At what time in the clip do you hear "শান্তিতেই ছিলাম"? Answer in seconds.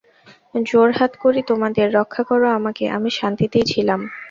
3.11-3.99